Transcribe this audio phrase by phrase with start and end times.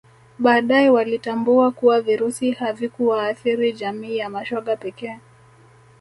[0.39, 5.19] Baadae walitambua kuwa Virusi havikuwaathiri jamii ya mashoga pekee